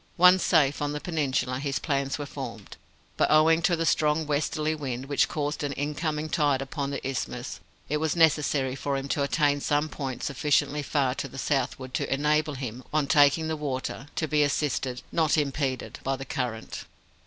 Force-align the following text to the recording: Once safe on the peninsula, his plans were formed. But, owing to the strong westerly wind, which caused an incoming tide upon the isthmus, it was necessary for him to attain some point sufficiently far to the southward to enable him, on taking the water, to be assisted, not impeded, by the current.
Once 0.17 0.41
safe 0.41 0.81
on 0.81 0.93
the 0.93 0.99
peninsula, 0.99 1.59
his 1.59 1.77
plans 1.77 2.17
were 2.17 2.25
formed. 2.25 2.75
But, 3.17 3.29
owing 3.29 3.61
to 3.61 3.75
the 3.75 3.85
strong 3.85 4.25
westerly 4.25 4.73
wind, 4.73 5.05
which 5.05 5.27
caused 5.27 5.61
an 5.63 5.73
incoming 5.73 6.27
tide 6.29 6.59
upon 6.59 6.89
the 6.89 7.07
isthmus, 7.07 7.59
it 7.87 7.97
was 7.97 8.15
necessary 8.15 8.73
for 8.75 8.97
him 8.97 9.07
to 9.09 9.21
attain 9.21 9.61
some 9.61 9.89
point 9.89 10.23
sufficiently 10.23 10.81
far 10.81 11.13
to 11.13 11.27
the 11.27 11.37
southward 11.37 11.93
to 11.93 12.11
enable 12.11 12.55
him, 12.55 12.83
on 12.91 13.05
taking 13.05 13.47
the 13.47 13.55
water, 13.55 14.07
to 14.15 14.27
be 14.27 14.41
assisted, 14.41 15.03
not 15.11 15.37
impeded, 15.37 15.99
by 16.03 16.15
the 16.15 16.25
current. 16.25 16.85